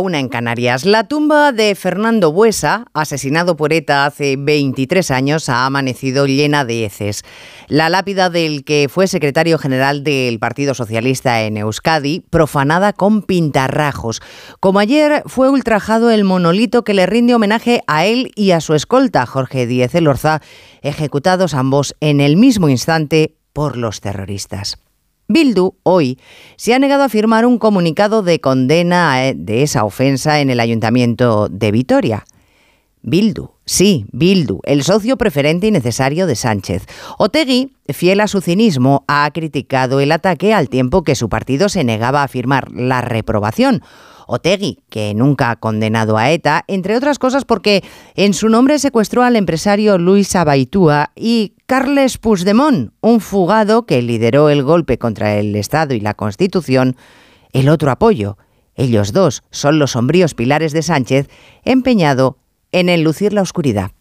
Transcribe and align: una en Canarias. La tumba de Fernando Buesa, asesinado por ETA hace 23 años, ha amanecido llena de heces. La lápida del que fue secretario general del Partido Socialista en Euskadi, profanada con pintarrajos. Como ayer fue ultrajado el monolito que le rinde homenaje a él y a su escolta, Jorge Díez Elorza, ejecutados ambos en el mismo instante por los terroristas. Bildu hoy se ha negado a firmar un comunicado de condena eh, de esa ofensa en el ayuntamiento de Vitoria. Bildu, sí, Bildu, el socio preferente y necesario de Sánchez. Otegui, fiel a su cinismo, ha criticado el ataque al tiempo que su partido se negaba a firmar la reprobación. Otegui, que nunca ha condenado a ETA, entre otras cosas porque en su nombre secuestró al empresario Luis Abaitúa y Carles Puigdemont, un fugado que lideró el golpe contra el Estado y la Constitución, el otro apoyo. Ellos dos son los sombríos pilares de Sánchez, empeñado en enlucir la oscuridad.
una 0.00 0.18
en 0.18 0.28
Canarias. 0.28 0.84
La 0.84 1.08
tumba 1.08 1.52
de 1.52 1.74
Fernando 1.74 2.32
Buesa, 2.32 2.86
asesinado 2.94 3.56
por 3.56 3.72
ETA 3.72 4.06
hace 4.06 4.36
23 4.36 5.10
años, 5.10 5.48
ha 5.48 5.66
amanecido 5.66 6.26
llena 6.26 6.64
de 6.64 6.84
heces. 6.84 7.22
La 7.68 7.88
lápida 7.88 8.30
del 8.30 8.64
que 8.64 8.88
fue 8.88 9.06
secretario 9.06 9.58
general 9.58 10.04
del 10.04 10.38
Partido 10.38 10.74
Socialista 10.74 11.42
en 11.42 11.56
Euskadi, 11.56 12.20
profanada 12.30 12.92
con 12.92 13.22
pintarrajos. 13.22 14.22
Como 14.60 14.78
ayer 14.78 15.22
fue 15.26 15.50
ultrajado 15.50 16.10
el 16.10 16.24
monolito 16.24 16.84
que 16.84 16.94
le 16.94 17.06
rinde 17.06 17.34
homenaje 17.34 17.82
a 17.86 18.06
él 18.06 18.32
y 18.34 18.52
a 18.52 18.60
su 18.60 18.74
escolta, 18.74 19.26
Jorge 19.26 19.66
Díez 19.66 19.94
Elorza, 19.94 20.40
ejecutados 20.82 21.54
ambos 21.54 21.96
en 22.00 22.20
el 22.20 22.36
mismo 22.36 22.68
instante 22.68 23.36
por 23.52 23.76
los 23.76 24.00
terroristas. 24.00 24.78
Bildu 25.28 25.74
hoy 25.82 26.18
se 26.56 26.74
ha 26.74 26.78
negado 26.78 27.02
a 27.02 27.08
firmar 27.08 27.46
un 27.46 27.58
comunicado 27.58 28.22
de 28.22 28.40
condena 28.40 29.26
eh, 29.26 29.34
de 29.36 29.62
esa 29.62 29.84
ofensa 29.84 30.40
en 30.40 30.50
el 30.50 30.60
ayuntamiento 30.60 31.48
de 31.48 31.72
Vitoria. 31.72 32.24
Bildu, 33.08 33.52
sí, 33.64 34.04
Bildu, 34.10 34.58
el 34.64 34.82
socio 34.82 35.16
preferente 35.16 35.68
y 35.68 35.70
necesario 35.70 36.26
de 36.26 36.34
Sánchez. 36.34 36.86
Otegui, 37.18 37.72
fiel 37.88 38.20
a 38.20 38.26
su 38.26 38.40
cinismo, 38.40 39.04
ha 39.06 39.30
criticado 39.32 40.00
el 40.00 40.10
ataque 40.10 40.52
al 40.52 40.68
tiempo 40.68 41.04
que 41.04 41.14
su 41.14 41.28
partido 41.28 41.68
se 41.68 41.84
negaba 41.84 42.24
a 42.24 42.28
firmar 42.28 42.72
la 42.72 43.02
reprobación. 43.02 43.82
Otegui, 44.26 44.80
que 44.90 45.14
nunca 45.14 45.52
ha 45.52 45.56
condenado 45.56 46.18
a 46.18 46.32
ETA, 46.32 46.64
entre 46.66 46.96
otras 46.96 47.20
cosas 47.20 47.44
porque 47.44 47.84
en 48.16 48.34
su 48.34 48.48
nombre 48.48 48.80
secuestró 48.80 49.22
al 49.22 49.36
empresario 49.36 49.98
Luis 49.98 50.34
Abaitúa 50.34 51.12
y 51.14 51.54
Carles 51.66 52.18
Puigdemont, 52.18 52.90
un 53.02 53.20
fugado 53.20 53.86
que 53.86 54.02
lideró 54.02 54.50
el 54.50 54.64
golpe 54.64 54.98
contra 54.98 55.36
el 55.36 55.54
Estado 55.54 55.94
y 55.94 56.00
la 56.00 56.14
Constitución, 56.14 56.96
el 57.52 57.68
otro 57.68 57.92
apoyo. 57.92 58.36
Ellos 58.74 59.12
dos 59.12 59.44
son 59.52 59.78
los 59.78 59.92
sombríos 59.92 60.34
pilares 60.34 60.72
de 60.72 60.82
Sánchez, 60.82 61.28
empeñado 61.64 62.38
en 62.76 62.90
enlucir 62.90 63.32
la 63.32 63.40
oscuridad. 63.40 63.92